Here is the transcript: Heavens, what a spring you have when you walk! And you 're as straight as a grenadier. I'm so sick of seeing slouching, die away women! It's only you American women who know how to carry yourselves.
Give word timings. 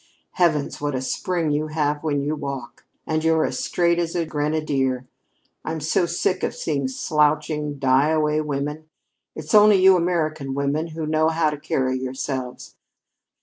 Heavens, 0.31 0.81
what 0.81 0.95
a 0.95 0.99
spring 1.03 1.51
you 1.51 1.67
have 1.67 2.03
when 2.03 2.23
you 2.23 2.35
walk! 2.35 2.85
And 3.05 3.23
you 3.23 3.35
're 3.35 3.45
as 3.45 3.59
straight 3.63 3.99
as 3.99 4.15
a 4.15 4.25
grenadier. 4.25 5.05
I'm 5.63 5.79
so 5.79 6.07
sick 6.07 6.41
of 6.41 6.55
seeing 6.55 6.87
slouching, 6.87 7.77
die 7.77 8.09
away 8.09 8.41
women! 8.41 8.89
It's 9.35 9.53
only 9.53 9.75
you 9.75 9.95
American 9.95 10.55
women 10.55 10.87
who 10.87 11.05
know 11.05 11.29
how 11.29 11.51
to 11.51 11.57
carry 11.59 11.99
yourselves. 11.99 12.73